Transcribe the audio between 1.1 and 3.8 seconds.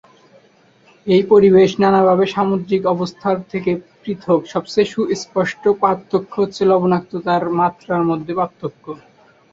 এই পরিবেশ, নানাভাবে সামুদ্রিক অবস্থার থেকে